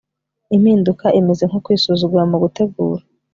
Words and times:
impinduka 0.55 1.05
imeze 1.19 1.43
nko 1.49 1.59
kwisuzugura 1.65 2.23
mu 2.31 2.37
gutegura 2.43 3.01